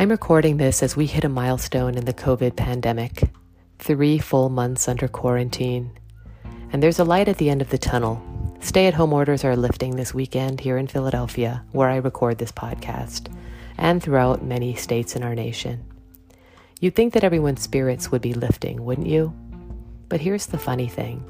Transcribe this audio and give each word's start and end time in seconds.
I'm 0.00 0.10
recording 0.10 0.58
this 0.58 0.84
as 0.84 0.94
we 0.94 1.06
hit 1.06 1.24
a 1.24 1.28
milestone 1.28 1.96
in 1.96 2.04
the 2.04 2.14
COVID 2.14 2.54
pandemic 2.54 3.32
three 3.80 4.18
full 4.18 4.48
months 4.48 4.86
under 4.86 5.08
quarantine. 5.08 5.90
And 6.70 6.80
there's 6.80 7.00
a 7.00 7.04
light 7.04 7.26
at 7.26 7.38
the 7.38 7.50
end 7.50 7.62
of 7.62 7.70
the 7.70 7.78
tunnel. 7.78 8.22
Stay 8.60 8.86
at 8.86 8.94
home 8.94 9.12
orders 9.12 9.42
are 9.42 9.56
lifting 9.56 9.96
this 9.96 10.14
weekend 10.14 10.60
here 10.60 10.78
in 10.78 10.86
Philadelphia, 10.86 11.64
where 11.72 11.88
I 11.88 11.96
record 11.96 12.38
this 12.38 12.52
podcast, 12.52 13.26
and 13.76 14.00
throughout 14.00 14.44
many 14.44 14.76
states 14.76 15.16
in 15.16 15.24
our 15.24 15.34
nation. 15.34 15.84
You'd 16.80 16.94
think 16.94 17.12
that 17.14 17.24
everyone's 17.24 17.62
spirits 17.62 18.12
would 18.12 18.22
be 18.22 18.34
lifting, 18.34 18.84
wouldn't 18.84 19.08
you? 19.08 19.34
But 20.08 20.20
here's 20.20 20.46
the 20.46 20.58
funny 20.58 20.86
thing. 20.86 21.24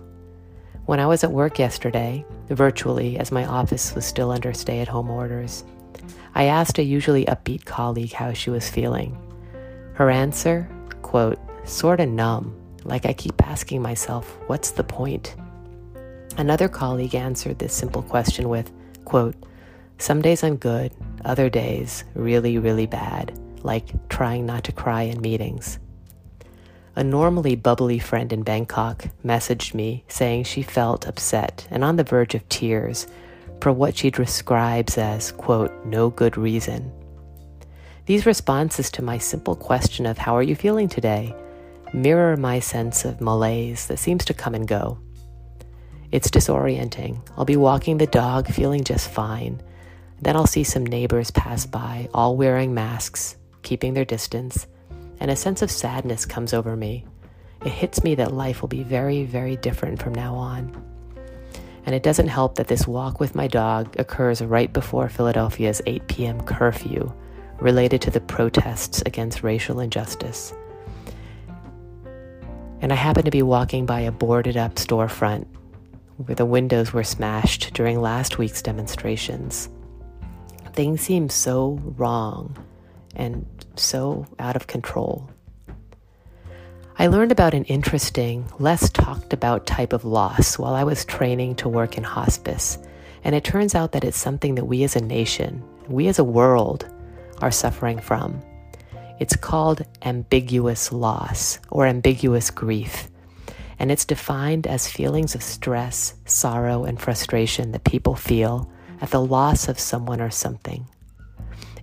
When 0.85 1.01
I 1.01 1.07
was 1.07 1.25
at 1.25 1.33
work 1.33 1.59
yesterday, 1.59 2.23
virtually 2.51 3.17
as 3.17 3.33
my 3.33 3.47
office 3.47 3.95
was 3.95 4.05
still 4.05 4.31
under 4.31 4.53
stay 4.53 4.81
at 4.81 4.89
home 4.89 5.09
orders, 5.09 5.65
I 6.39 6.45
asked 6.45 6.79
a 6.79 6.85
usually 6.85 7.25
upbeat 7.25 7.65
colleague 7.65 8.13
how 8.13 8.33
she 8.33 8.49
was 8.49 8.71
feeling. 8.71 9.19
Her 9.95 10.09
answer, 10.09 10.71
quote, 11.03 11.41
sorta 11.65 12.07
numb, 12.07 12.55
like 12.85 13.07
I 13.07 13.13
keep 13.13 13.45
asking 13.45 13.83
myself, 13.83 14.39
what's 14.47 14.71
the 14.71 14.85
point? 14.85 15.35
Another 16.37 16.69
colleague 16.69 17.17
answered 17.17 17.59
this 17.59 17.75
simple 17.75 18.03
question 18.03 18.49
with, 18.49 18.71
quote, 19.05 19.35
some 19.99 20.23
days 20.23 20.45
I'm 20.45 20.55
good, 20.55 20.93
other 21.25 21.51
days 21.51 22.05
really, 22.15 22.57
really 22.57 22.87
bad, 22.87 23.37
like 23.65 24.09
trying 24.09 24.47
not 24.47 24.63
to 24.63 24.73
cry 24.73 25.03
in 25.03 25.21
meetings. 25.21 25.81
A 26.95 27.03
normally 27.03 27.57
bubbly 27.57 27.99
friend 27.99 28.33
in 28.33 28.45
Bangkok 28.45 29.07
messaged 29.25 29.75
me 29.75 30.05
saying 30.07 30.45
she 30.45 30.63
felt 30.63 31.05
upset 31.05 31.67
and 31.69 31.83
on 31.83 31.97
the 31.97 32.05
verge 32.05 32.37
of 32.37 32.49
tears 32.49 33.09
for 33.61 33.73
what 33.73 33.97
she 33.97 34.11
describes 34.11 34.99
as, 34.99 35.33
quote, 35.33 35.73
no 35.85 36.11
good 36.11 36.37
reason. 36.37 36.93
These 38.07 38.27
responses 38.27 38.91
to 38.93 39.03
my 39.03 39.19
simple 39.19 39.55
question 39.55 40.07
of 40.07 40.17
how 40.17 40.37
are 40.37 40.43
you 40.43 40.57
feeling 40.57 40.89
today 40.89 41.35
mirror 41.93 42.37
my 42.37 42.61
sense 42.61 43.05
of 43.05 43.21
malaise 43.21 43.87
that 43.87 43.99
seems 43.99 44.25
to 44.27 44.35
come 44.35 44.55
and 44.55 44.69
go. 44.69 44.99
It's 46.11 46.31
disorienting. 46.31 47.21
I'll 47.37 47.45
be 47.45 47.57
walking 47.57 47.99
the 47.99 48.07
dog 48.07 48.47
feeling 48.49 48.85
just 48.85 49.11
fine. 49.11 49.61
Then 50.21 50.37
I'll 50.37 50.47
see 50.47 50.65
some 50.65 50.85
neighbors 50.85 51.31
pass 51.31 51.67
by, 51.67 52.09
all 52.13 52.37
wearing 52.37 52.75
masks, 52.75 53.37
keeping 53.63 53.95
their 53.95 54.05
distance, 54.05 54.67
and 55.21 55.31
a 55.31 55.37
sense 55.37 55.63
of 55.63 55.71
sadness 55.71 56.25
comes 56.25 56.53
over 56.53 56.77
me. 56.77 57.05
It 57.65 57.73
hits 57.73 58.03
me 58.05 58.15
that 58.17 58.33
life 58.33 58.63
will 58.63 58.69
be 58.69 58.83
very, 58.83 59.25
very 59.25 59.57
different 59.57 60.01
from 60.03 60.15
now 60.15 60.35
on. 60.35 60.83
And 61.89 61.95
it 61.95 62.03
doesn't 62.03 62.29
help 62.29 62.57
that 62.57 62.69
this 62.69 62.87
walk 62.87 63.19
with 63.19 63.35
my 63.35 63.47
dog 63.47 63.99
occurs 63.99 64.43
right 64.43 64.71
before 64.71 65.09
Philadelphia's 65.09 65.81
8 65.87 66.07
p.m. 66.07 66.39
curfew 66.43 67.11
related 67.61 68.03
to 68.03 68.11
the 68.11 68.21
protests 68.21 69.01
against 69.07 69.43
racial 69.43 69.81
injustice. 69.81 70.53
And 72.83 72.93
I 72.93 72.95
happen 72.95 73.25
to 73.25 73.31
be 73.31 73.41
walking 73.41 73.87
by 73.87 74.01
a 74.01 74.13
boarded 74.13 74.55
up 74.55 74.75
storefront 74.75 75.47
where 76.19 76.35
the 76.35 76.45
windows 76.45 76.93
were 76.93 77.05
smashed 77.05 77.73
during 77.73 78.03
last 78.03 78.37
week's 78.37 78.61
demonstrations. 78.61 79.71
Things 80.75 81.01
seem 81.01 81.31
so 81.31 81.81
wrong 81.97 82.55
and 83.17 83.47
so 83.77 84.27
out 84.39 84.57
of 84.57 84.67
control. 84.67 85.31
I 87.01 87.07
learned 87.07 87.31
about 87.31 87.55
an 87.55 87.63
interesting, 87.67 88.45
less 88.59 88.91
talked 88.91 89.33
about 89.33 89.69
type 89.69 89.93
of 89.93 90.05
loss 90.05 90.59
while 90.59 90.75
I 90.75 90.83
was 90.83 91.05
training 91.05 91.55
to 91.57 91.69
work 91.69 91.97
in 91.97 92.03
hospice. 92.03 92.77
And 93.23 93.37
it 93.37 93.45
turns 93.45 93.77
out 93.77 93.93
that 93.93 94.03
it's 94.03 94.17
something 94.19 94.57
that 94.57 94.65
we 94.65 94.83
as 94.83 94.97
a 94.97 95.01
nation, 95.01 95.63
we 95.87 96.09
as 96.09 96.19
a 96.19 96.25
world, 96.25 96.93
are 97.41 97.53
suffering 97.53 98.01
from. 98.01 98.43
It's 99.21 99.37
called 99.37 99.87
ambiguous 100.03 100.91
loss 100.91 101.61
or 101.71 101.87
ambiguous 101.87 102.51
grief. 102.51 103.09
And 103.79 103.93
it's 103.93 104.05
defined 104.05 104.67
as 104.67 104.91
feelings 104.91 105.37
of 105.37 105.43
stress, 105.45 106.15
sorrow, 106.25 106.85
and 106.85 107.01
frustration 107.01 107.71
that 107.71 107.85
people 107.85 108.17
feel 108.17 108.69
at 109.01 109.11
the 109.11 109.23
loss 109.23 109.69
of 109.69 109.79
someone 109.79 110.21
or 110.21 110.31
something. 110.31 110.85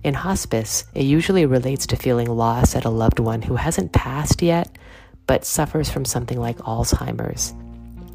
In 0.04 0.12
hospice, 0.12 0.84
it 0.94 1.04
usually 1.04 1.46
relates 1.46 1.86
to 1.86 1.96
feeling 1.96 2.28
loss 2.28 2.76
at 2.76 2.84
a 2.84 2.90
loved 2.90 3.18
one 3.18 3.40
who 3.40 3.56
hasn't 3.56 3.92
passed 3.92 4.42
yet 4.42 4.76
but 5.26 5.44
suffers 5.44 5.90
from 5.90 6.04
something 6.04 6.38
like 6.38 6.58
Alzheimer's, 6.58 7.54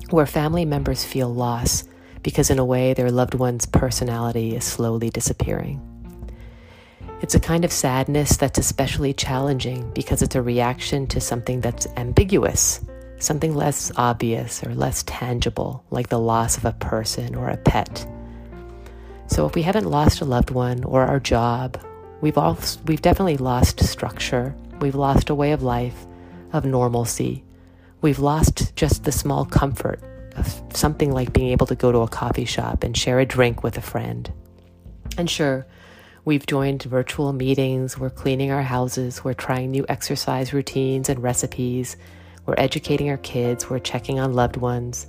where 0.10 0.26
family 0.26 0.66
members 0.66 1.04
feel 1.04 1.34
loss 1.34 1.84
because, 2.24 2.50
in 2.50 2.60
a 2.60 2.66
way, 2.66 2.94
their 2.94 3.12
loved 3.12 3.34
one's 3.34 3.66
personality 3.66 4.56
is 4.56 4.64
slowly 4.64 5.10
disappearing. 5.10 5.82
It's 7.22 7.36
a 7.36 7.40
kind 7.40 7.64
of 7.66 7.72
sadness 7.72 8.38
that's 8.38 8.58
especially 8.58 9.14
challenging 9.14 9.92
because 9.94 10.22
it's 10.22 10.36
a 10.36 10.42
reaction 10.42 11.06
to 11.08 11.22
something 11.22 11.62
that's 11.62 11.88
ambiguous, 11.98 12.80
something 13.20 13.56
less 13.56 13.92
obvious 13.96 14.64
or 14.64 14.74
less 14.74 15.04
tangible, 15.04 15.84
like 15.92 16.10
the 16.10 16.20
loss 16.20 16.58
of 16.58 16.66
a 16.66 16.74
person 16.74 17.36
or 17.36 17.50
a 17.50 17.58
pet. 17.58 18.08
So, 19.28 19.46
if 19.46 19.56
we 19.56 19.62
haven't 19.62 19.86
lost 19.90 20.22
a 20.22 20.26
loved 20.26 20.50
one 20.50 20.84
or 20.84 21.04
our 21.04 21.20
job, 21.20 21.80
we've, 22.22 22.38
all, 22.38 22.58
we've 22.86 23.02
definitely 23.02 23.38
lost 23.38 23.84
structure, 23.84 24.56
we've 24.80 24.96
lost 24.96 25.30
a 25.30 25.36
way 25.36 25.52
of 25.52 25.64
life, 25.64 26.06
of 26.54 26.66
normalcy. 26.66 27.44
We've 28.02 28.20
lost 28.20 28.76
just 28.76 29.04
the 29.04 29.12
small 29.12 29.46
comfort 29.46 30.02
of 30.36 30.62
something 30.74 31.12
like 31.12 31.34
being 31.34 31.50
able 31.50 31.68
to 31.68 31.76
go 31.76 31.92
to 31.92 32.00
a 32.00 32.08
coffee 32.08 32.46
shop 32.46 32.84
and 32.84 32.96
share 32.96 33.20
a 33.20 33.26
drink 33.26 33.64
with 33.64 33.78
a 33.78 33.82
friend. 33.82 34.32
And 35.18 35.30
sure, 35.30 35.66
we've 36.26 36.46
joined 36.46 36.84
virtual 36.84 37.34
meetings, 37.34 37.98
we're 37.98 38.10
cleaning 38.10 38.52
our 38.52 38.62
houses, 38.62 39.24
we're 39.24 39.34
trying 39.34 39.72
new 39.72 39.86
exercise 39.90 40.54
routines 40.54 41.10
and 41.10 41.22
recipes, 41.22 41.98
we're 42.46 42.56
educating 42.58 43.10
our 43.10 43.18
kids, 43.18 43.70
we're 43.70 43.80
checking 43.80 44.20
on 44.20 44.34
loved 44.34 44.58
ones. 44.58 45.08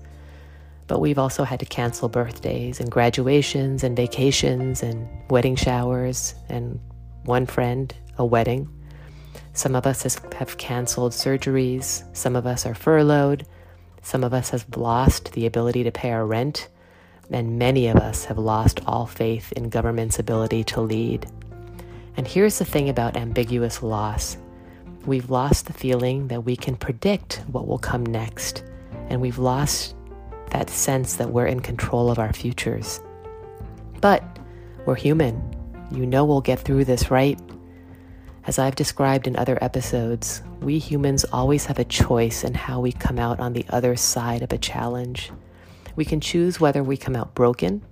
But 0.89 1.01
we've 1.01 1.19
also 1.19 1.45
had 1.45 1.61
to 1.61 1.67
cancel 1.67 2.09
birthdays 2.09 2.81
and 2.81 2.91
graduations 2.91 3.85
and 3.85 3.97
vacations 3.97 4.83
and 4.83 5.09
wedding 5.31 5.57
showers 5.57 6.35
and 6.49 6.79
one 7.25 7.47
friend, 7.47 7.95
a 8.19 8.25
wedding. 8.25 8.69
Some 9.55 9.75
of 9.75 9.87
us 9.87 10.03
have 10.35 10.57
canceled 10.57 11.13
surgeries. 11.13 12.05
Some 12.17 12.37
of 12.37 12.47
us 12.47 12.65
are 12.65 12.75
furloughed. 12.75 13.47
Some 14.03 14.25
of 14.25 14.33
us 14.33 14.51
have 14.51 14.77
lost 14.77 15.33
the 15.33 15.47
ability 15.47 15.85
to 15.85 15.93
pay 15.93 16.11
our 16.11 16.27
rent. 16.27 16.69
And 17.31 17.59
many 17.59 17.89
of 17.89 17.97
us 17.97 18.25
have 18.27 18.39
lost 18.39 18.81
all 18.87 19.07
faith 19.07 19.53
in 19.53 19.69
government's 19.69 20.19
ability 20.19 20.65
to 20.65 20.81
lead. 20.81 21.27
And 22.17 22.27
here's 22.27 22.59
the 22.59 22.65
thing 22.65 22.89
about 22.89 23.17
ambiguous 23.17 23.83
loss 23.83 24.37
we've 25.07 25.31
lost 25.31 25.67
the 25.67 25.73
feeling 25.73 26.29
that 26.29 26.45
we 26.45 26.55
can 26.55 26.77
predict 26.77 27.43
what 27.51 27.67
will 27.67 27.79
come 27.79 28.07
next. 28.07 28.63
And 29.09 29.21
we've 29.21 29.39
lost 29.39 29.97
that 30.51 30.71
sense 30.71 31.17
that 31.17 31.31
we're 31.31 31.47
in 31.47 31.61
control 31.61 32.11
of 32.11 32.19
our 32.19 32.33
futures. 32.33 33.01
But 34.01 34.23
we're 34.87 34.95
human. 34.95 35.43
You 35.91 36.07
know 36.07 36.25
we'll 36.25 36.41
get 36.41 36.61
through 36.61 36.85
this, 36.85 37.11
right? 37.11 37.39
As 38.45 38.59
I've 38.59 38.75
described 38.75 39.29
in 39.29 39.37
other 39.37 39.57
episodes, 39.63 40.43
we 40.61 40.79
humans 40.79 41.25
always 41.33 41.67
have 41.67 41.79
a 41.79 41.85
choice 41.85 42.43
in 42.43 42.55
how 42.55 42.81
we 42.81 42.91
come 42.91 43.19
out 43.19 43.39
on 43.39 43.53
the 43.53 43.65
other 43.71 43.95
side 43.95 44.43
of 44.43 44.53
a 44.53 44.59
challenge. 44.59 45.31
We 45.95 46.05
can 46.05 46.21
choose 46.21 46.59
whether 46.59 46.83
we 46.83 46.97
come 46.97 47.15
out 47.15 47.37
broken 47.37 47.83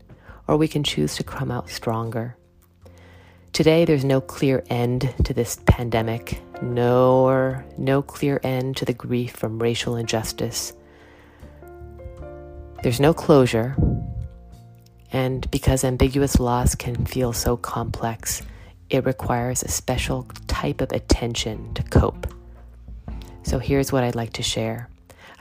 or 0.49 0.57
we 0.57 0.67
can 0.67 0.83
choose 0.83 1.15
to 1.17 1.23
come 1.23 1.53
out 1.53 1.71
stronger. 1.71 2.37
Today, 3.53 3.85
there's 3.85 4.05
no 4.05 4.21
clear 4.21 4.65
end 4.69 5.15
to 5.25 5.33
this 5.33 5.61
pandemic, 5.67 6.43
nor 6.63 7.65
no 7.79 8.03
clear 8.03 8.41
end 8.43 8.77
to 8.79 8.85
the 8.85 8.93
grief 8.93 9.33
from 9.33 9.63
racial 9.63 9.95
injustice. 9.95 10.73
There's 12.83 13.01
no 13.01 13.15
closure, 13.15 13.77
and 15.13 15.49
because 15.51 15.85
ambiguous 15.85 16.41
loss 16.41 16.75
can 16.75 17.07
feel 17.07 17.33
so 17.33 17.57
complex, 17.57 18.43
it 18.91 19.07
requires 19.07 19.63
a 19.63 19.69
special 19.69 20.27
type 20.47 20.81
of 20.81 20.93
attention 20.93 21.73
to 21.75 21.83
cope. 21.85 22.27
So 23.43 23.59
here's 23.59 23.93
what 23.93 24.05
I'd 24.05 24.15
like 24.17 24.35
to 24.35 24.43
share 24.43 24.89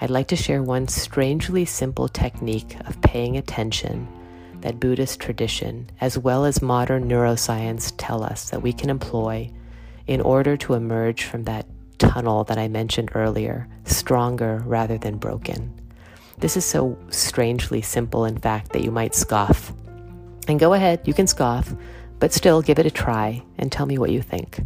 I'd 0.02 0.10
like 0.10 0.28
to 0.30 0.38
share 0.38 0.64
one 0.64 0.88
strangely 0.88 1.66
simple 1.66 2.08
technique 2.08 2.78
of 2.86 3.02
paying 3.02 3.36
attention 3.36 4.08
that 4.62 4.80
Buddhist 4.80 5.20
tradition, 5.20 5.90
as 6.00 6.18
well 6.18 6.46
as 6.46 6.62
modern 6.62 7.10
neuroscience, 7.10 7.94
tell 7.98 8.24
us 8.24 8.50
that 8.50 8.62
we 8.62 8.72
can 8.72 8.90
employ 8.90 9.52
in 10.08 10.22
order 10.22 10.56
to 10.56 10.74
emerge 10.74 11.26
from 11.26 11.44
that 11.44 11.66
tunnel 11.98 12.46
that 12.46 12.58
I 12.58 12.70
mentioned 12.70 13.12
earlier, 13.14 13.68
stronger 13.84 14.64
rather 14.66 14.98
than 14.98 15.18
broken. 15.18 15.74
This 16.38 16.56
is 16.56 16.64
so 16.64 16.98
strangely 17.10 17.82
simple, 17.82 18.24
in 18.24 18.38
fact, 18.38 18.72
that 18.72 18.84
you 18.84 18.92
might 18.92 19.14
scoff. 19.14 19.74
And 20.48 20.60
go 20.60 20.74
ahead, 20.74 21.02
you 21.06 21.14
can 21.14 21.28
scoff, 21.28 21.74
but 22.20 22.34
still 22.34 22.62
give 22.62 22.80
it 22.80 22.86
a 22.86 22.92
try 22.92 23.44
and 23.58 23.72
tell 23.72 23.86
me 23.86 23.98
what 23.98 24.12
you 24.12 24.22
think. 24.22 24.66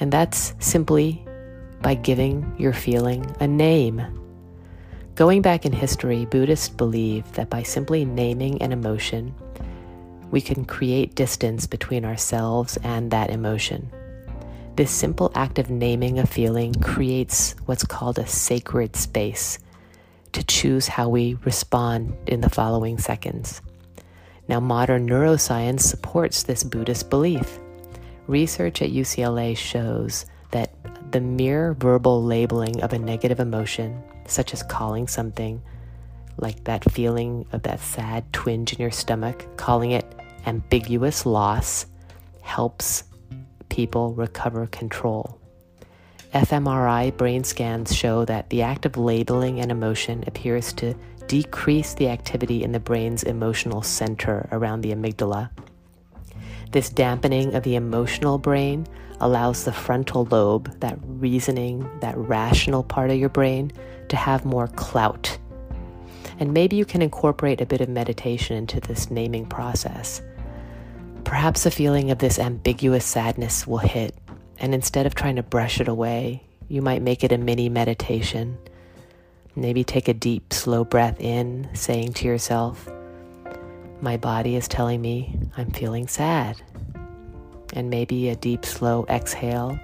And 0.00 0.12
that's 0.12 0.54
simply 0.58 1.24
by 1.82 1.94
giving 1.94 2.54
your 2.58 2.72
feeling 2.72 3.24
a 3.40 3.46
name. 3.46 4.02
Going 5.14 5.42
back 5.42 5.66
in 5.66 5.72
history, 5.72 6.24
Buddhists 6.24 6.68
believe 6.68 7.30
that 7.32 7.50
by 7.50 7.62
simply 7.62 8.04
naming 8.04 8.62
an 8.62 8.72
emotion, 8.72 9.34
we 10.30 10.40
can 10.40 10.64
create 10.64 11.14
distance 11.14 11.66
between 11.66 12.04
ourselves 12.04 12.78
and 12.82 13.10
that 13.10 13.30
emotion. 13.30 13.90
This 14.76 14.90
simple 14.90 15.30
act 15.34 15.58
of 15.58 15.68
naming 15.68 16.18
a 16.18 16.26
feeling 16.26 16.72
creates 16.74 17.54
what's 17.66 17.84
called 17.84 18.18
a 18.18 18.26
sacred 18.26 18.96
space 18.96 19.58
to 20.32 20.42
choose 20.42 20.88
how 20.88 21.10
we 21.10 21.34
respond 21.44 22.16
in 22.26 22.40
the 22.40 22.48
following 22.48 22.96
seconds. 22.96 23.60
Now, 24.48 24.60
modern 24.60 25.08
neuroscience 25.08 25.80
supports 25.80 26.42
this 26.42 26.64
Buddhist 26.64 27.10
belief. 27.10 27.58
Research 28.26 28.82
at 28.82 28.90
UCLA 28.90 29.56
shows 29.56 30.26
that 30.50 30.74
the 31.12 31.20
mere 31.20 31.74
verbal 31.74 32.22
labeling 32.22 32.82
of 32.82 32.92
a 32.92 32.98
negative 32.98 33.40
emotion, 33.40 34.02
such 34.26 34.52
as 34.52 34.62
calling 34.62 35.06
something 35.06 35.62
like 36.38 36.64
that 36.64 36.90
feeling 36.90 37.46
of 37.52 37.62
that 37.62 37.80
sad 37.80 38.32
twinge 38.32 38.72
in 38.72 38.80
your 38.80 38.90
stomach, 38.90 39.46
calling 39.56 39.92
it 39.92 40.04
ambiguous 40.46 41.26
loss, 41.26 41.86
helps 42.40 43.04
people 43.68 44.14
recover 44.14 44.66
control. 44.66 45.38
fMRI 46.34 47.16
brain 47.16 47.44
scans 47.44 47.94
show 47.94 48.24
that 48.24 48.48
the 48.50 48.62
act 48.62 48.86
of 48.86 48.96
labeling 48.96 49.60
an 49.60 49.70
emotion 49.70 50.24
appears 50.26 50.72
to 50.72 50.94
decrease 51.32 51.94
the 51.94 52.10
activity 52.10 52.62
in 52.62 52.72
the 52.72 52.78
brain's 52.78 53.22
emotional 53.22 53.80
center 53.80 54.46
around 54.52 54.82
the 54.82 54.92
amygdala. 54.92 55.48
This 56.72 56.90
dampening 56.90 57.54
of 57.54 57.62
the 57.62 57.74
emotional 57.74 58.36
brain 58.36 58.86
allows 59.18 59.64
the 59.64 59.72
frontal 59.72 60.26
lobe, 60.26 60.78
that 60.80 60.98
reasoning, 61.02 61.88
that 62.02 62.18
rational 62.18 62.82
part 62.82 63.08
of 63.10 63.16
your 63.16 63.30
brain, 63.30 63.72
to 64.10 64.16
have 64.16 64.44
more 64.44 64.68
clout. 64.68 65.38
And 66.38 66.52
maybe 66.52 66.76
you 66.76 66.84
can 66.84 67.00
incorporate 67.00 67.62
a 67.62 67.66
bit 67.66 67.80
of 67.80 67.88
meditation 67.88 68.58
into 68.58 68.78
this 68.78 69.10
naming 69.10 69.46
process. 69.46 70.20
Perhaps 71.24 71.64
a 71.64 71.70
feeling 71.70 72.10
of 72.10 72.18
this 72.18 72.38
ambiguous 72.38 73.06
sadness 73.06 73.66
will 73.66 73.78
hit, 73.78 74.14
and 74.58 74.74
instead 74.74 75.06
of 75.06 75.14
trying 75.14 75.36
to 75.36 75.42
brush 75.42 75.80
it 75.80 75.88
away, 75.88 76.42
you 76.68 76.82
might 76.82 77.00
make 77.00 77.24
it 77.24 77.32
a 77.32 77.38
mini 77.38 77.70
meditation. 77.70 78.58
Maybe 79.54 79.84
take 79.84 80.08
a 80.08 80.14
deep, 80.14 80.52
slow 80.52 80.84
breath 80.84 81.20
in, 81.20 81.68
saying 81.74 82.14
to 82.14 82.26
yourself, 82.26 82.88
My 84.00 84.16
body 84.16 84.56
is 84.56 84.68
telling 84.68 85.00
me 85.00 85.38
I'm 85.56 85.70
feeling 85.70 86.08
sad. 86.08 86.62
And 87.74 87.90
maybe 87.90 88.28
a 88.28 88.36
deep, 88.36 88.64
slow 88.64 89.06
exhale, 89.08 89.78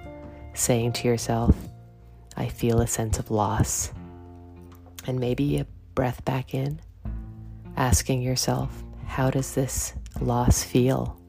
saying 0.53 0.93
to 0.93 1.07
yourself, 1.07 1.55
I 2.37 2.47
feel 2.47 2.81
a 2.81 2.87
sense 2.87 3.19
of 3.19 3.31
loss. 3.31 3.91
And 5.07 5.19
maybe 5.19 5.57
a 5.57 5.67
breath 5.95 6.23
back 6.25 6.53
in, 6.53 6.79
asking 7.77 8.21
yourself, 8.21 8.83
How 9.05 9.29
does 9.29 9.55
this 9.55 9.93
loss 10.19 10.63
feel? 10.63 11.19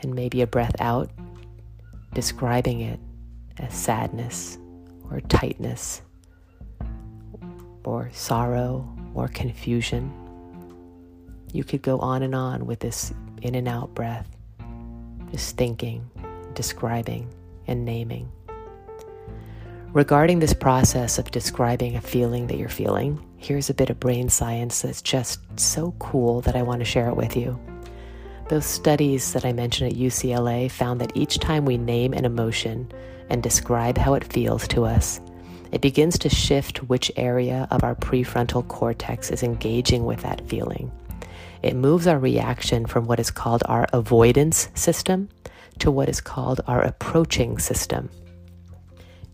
and 0.00 0.14
maybe 0.14 0.42
a 0.42 0.46
breath 0.46 0.74
out, 0.80 1.10
describing 2.14 2.80
it 2.80 3.00
as 3.58 3.74
sadness 3.74 4.58
or 5.10 5.20
tightness 5.22 6.02
or 7.88 8.10
sorrow 8.12 8.86
or 9.14 9.28
confusion. 9.28 10.12
You 11.54 11.64
could 11.64 11.80
go 11.80 11.98
on 12.00 12.22
and 12.22 12.34
on 12.34 12.66
with 12.66 12.80
this 12.80 13.14
in 13.40 13.54
and 13.54 13.66
out 13.66 13.94
breath, 13.94 14.28
just 15.30 15.56
thinking, 15.56 16.08
describing, 16.52 17.32
and 17.66 17.86
naming. 17.86 18.30
Regarding 19.94 20.38
this 20.38 20.52
process 20.52 21.18
of 21.18 21.30
describing 21.30 21.96
a 21.96 22.02
feeling 22.02 22.48
that 22.48 22.58
you're 22.58 22.68
feeling, 22.68 23.24
here's 23.38 23.70
a 23.70 23.74
bit 23.74 23.88
of 23.88 23.98
brain 23.98 24.28
science 24.28 24.82
that's 24.82 25.00
just 25.00 25.40
so 25.58 25.94
cool 25.98 26.42
that 26.42 26.56
I 26.56 26.62
want 26.62 26.80
to 26.80 26.84
share 26.84 27.08
it 27.08 27.16
with 27.16 27.34
you. 27.36 27.58
Those 28.50 28.66
studies 28.66 29.32
that 29.32 29.46
I 29.46 29.52
mentioned 29.54 29.92
at 29.92 29.98
UCLA 29.98 30.70
found 30.70 31.00
that 31.00 31.16
each 31.16 31.38
time 31.38 31.64
we 31.64 31.78
name 31.78 32.12
an 32.12 32.26
emotion 32.26 32.92
and 33.30 33.42
describe 33.42 33.96
how 33.96 34.12
it 34.12 34.30
feels 34.30 34.68
to 34.68 34.84
us, 34.84 35.20
it 35.72 35.80
begins 35.80 36.18
to 36.18 36.28
shift 36.28 36.84
which 36.84 37.12
area 37.16 37.68
of 37.70 37.84
our 37.84 37.94
prefrontal 37.94 38.66
cortex 38.68 39.30
is 39.30 39.42
engaging 39.42 40.04
with 40.04 40.22
that 40.22 40.48
feeling. 40.48 40.90
It 41.62 41.76
moves 41.76 42.06
our 42.06 42.18
reaction 42.18 42.86
from 42.86 43.06
what 43.06 43.20
is 43.20 43.30
called 43.30 43.62
our 43.66 43.86
avoidance 43.92 44.68
system 44.74 45.28
to 45.80 45.90
what 45.90 46.08
is 46.08 46.20
called 46.20 46.60
our 46.66 46.82
approaching 46.82 47.58
system. 47.58 48.10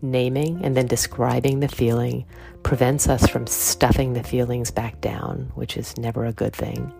Naming 0.01 0.63
and 0.63 0.75
then 0.75 0.87
describing 0.87 1.59
the 1.59 1.67
feeling 1.67 2.25
prevents 2.63 3.07
us 3.07 3.27
from 3.27 3.47
stuffing 3.47 4.13
the 4.13 4.23
feelings 4.23 4.71
back 4.71 5.01
down, 5.01 5.51
which 5.55 5.77
is 5.77 5.97
never 5.97 6.25
a 6.25 6.33
good 6.33 6.53
thing 6.53 6.93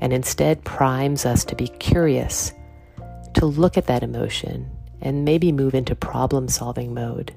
and 0.00 0.12
instead 0.12 0.64
primes 0.64 1.24
us 1.24 1.44
to 1.44 1.56
be 1.56 1.68
curious, 1.68 2.52
to 3.34 3.46
look 3.46 3.76
at 3.76 3.86
that 3.86 4.02
emotion, 4.02 4.70
and 5.00 5.24
maybe 5.24 5.52
move 5.52 5.74
into 5.74 5.94
problem 5.94 6.48
solving 6.48 6.94
mode. 6.94 7.34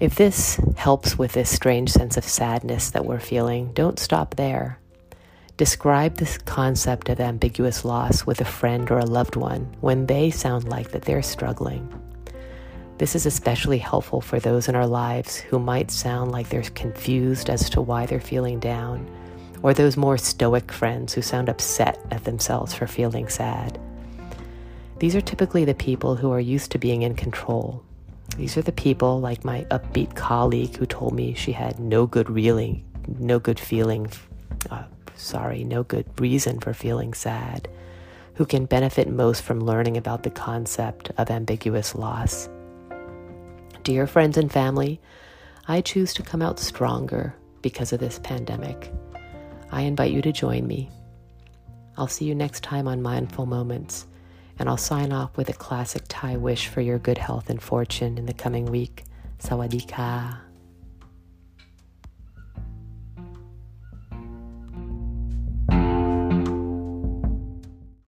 If 0.00 0.14
this 0.14 0.60
helps 0.76 1.18
with 1.18 1.32
this 1.32 1.50
strange 1.50 1.90
sense 1.90 2.16
of 2.16 2.24
sadness 2.24 2.90
that 2.92 3.04
we're 3.04 3.18
feeling, 3.18 3.72
don't 3.72 3.98
stop 3.98 4.36
there. 4.36 4.78
Describe 5.56 6.14
this 6.14 6.38
concept 6.38 7.08
of 7.08 7.18
ambiguous 7.18 7.84
loss 7.84 8.24
with 8.24 8.40
a 8.40 8.44
friend 8.44 8.88
or 8.92 9.00
a 9.00 9.04
loved 9.04 9.34
one 9.34 9.74
when 9.80 10.06
they 10.06 10.30
sound 10.30 10.68
like 10.68 10.92
that 10.92 11.02
they're 11.02 11.20
struggling. 11.20 11.92
This 12.98 13.16
is 13.16 13.26
especially 13.26 13.78
helpful 13.78 14.20
for 14.20 14.38
those 14.38 14.68
in 14.68 14.76
our 14.76 14.86
lives 14.86 15.36
who 15.36 15.58
might 15.58 15.90
sound 15.90 16.30
like 16.30 16.48
they're 16.48 16.62
confused 16.62 17.50
as 17.50 17.68
to 17.70 17.80
why 17.80 18.06
they're 18.06 18.20
feeling 18.20 18.60
down 18.60 19.04
or 19.64 19.74
those 19.74 19.96
more 19.96 20.16
stoic 20.16 20.70
friends 20.70 21.12
who 21.12 21.22
sound 21.22 21.48
upset 21.48 21.98
at 22.12 22.22
themselves 22.22 22.72
for 22.72 22.86
feeling 22.86 23.28
sad. 23.28 23.80
These 25.00 25.16
are 25.16 25.20
typically 25.20 25.64
the 25.64 25.74
people 25.74 26.14
who 26.14 26.30
are 26.30 26.38
used 26.38 26.70
to 26.70 26.78
being 26.78 27.02
in 27.02 27.16
control. 27.16 27.82
These 28.38 28.56
are 28.56 28.62
the 28.62 28.70
people, 28.70 29.20
like 29.20 29.44
my 29.44 29.66
upbeat 29.72 30.14
colleague 30.14 30.76
who 30.76 30.86
told 30.86 31.12
me 31.12 31.34
she 31.34 31.50
had 31.50 31.80
no 31.80 32.06
good 32.06 32.30
reeling, 32.30 32.84
no 33.18 33.40
good 33.40 33.58
feeling, 33.58 34.08
uh, 34.70 34.84
sorry, 35.16 35.64
no 35.64 35.82
good 35.82 36.06
reason 36.20 36.60
for 36.60 36.72
feeling 36.72 37.14
sad, 37.14 37.68
who 38.34 38.46
can 38.46 38.66
benefit 38.66 39.10
most 39.10 39.42
from 39.42 39.58
learning 39.58 39.96
about 39.96 40.22
the 40.22 40.30
concept 40.30 41.10
of 41.18 41.30
ambiguous 41.30 41.96
loss. 41.96 42.48
Dear 43.82 44.06
friends 44.06 44.36
and 44.36 44.52
family, 44.52 45.00
I 45.66 45.80
choose 45.80 46.14
to 46.14 46.22
come 46.22 46.40
out 46.40 46.60
stronger 46.60 47.34
because 47.60 47.92
of 47.92 47.98
this 47.98 48.20
pandemic. 48.20 48.92
I 49.72 49.82
invite 49.82 50.12
you 50.12 50.22
to 50.22 50.30
join 50.30 50.64
me. 50.64 50.90
I'll 51.96 52.06
see 52.06 52.26
you 52.26 52.36
next 52.36 52.62
time 52.62 52.86
on 52.86 53.02
Mindful 53.02 53.46
Moments, 53.46 54.06
and 54.60 54.68
I'll 54.68 54.76
sign 54.76 55.12
off 55.12 55.36
with 55.36 55.48
a 55.48 55.54
classic 55.54 55.97
Thai 56.18 56.36
wish 56.36 56.66
for 56.66 56.80
your 56.80 56.98
good 56.98 57.18
health 57.18 57.48
and 57.48 57.62
fortune 57.62 58.18
in 58.18 58.26
the 58.26 58.34
coming 58.34 58.64
week. 58.64 59.04
Sawadee 59.38 59.86
ka. 59.86 60.47